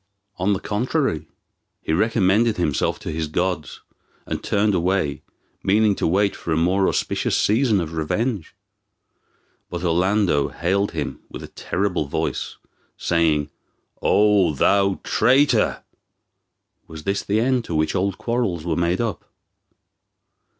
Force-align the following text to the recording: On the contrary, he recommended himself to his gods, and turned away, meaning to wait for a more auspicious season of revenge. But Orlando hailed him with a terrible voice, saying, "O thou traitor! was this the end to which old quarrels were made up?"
On 0.39 0.53
the 0.53 0.59
contrary, 0.59 1.27
he 1.79 1.93
recommended 1.93 2.57
himself 2.57 2.97
to 3.01 3.11
his 3.11 3.27
gods, 3.27 3.81
and 4.25 4.43
turned 4.43 4.73
away, 4.73 5.21
meaning 5.61 5.93
to 5.93 6.07
wait 6.07 6.35
for 6.35 6.51
a 6.51 6.57
more 6.57 6.87
auspicious 6.87 7.37
season 7.37 7.79
of 7.79 7.93
revenge. 7.93 8.55
But 9.69 9.83
Orlando 9.83 10.47
hailed 10.47 10.93
him 10.93 11.19
with 11.29 11.43
a 11.43 11.49
terrible 11.49 12.05
voice, 12.07 12.55
saying, 12.97 13.51
"O 14.01 14.55
thou 14.55 14.99
traitor! 15.03 15.83
was 16.87 17.03
this 17.03 17.21
the 17.21 17.39
end 17.39 17.63
to 17.65 17.75
which 17.75 17.93
old 17.93 18.17
quarrels 18.17 18.65
were 18.65 18.75
made 18.75 19.01
up?" 19.01 19.25